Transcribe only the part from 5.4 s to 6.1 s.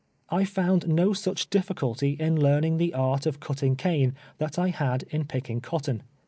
cotton.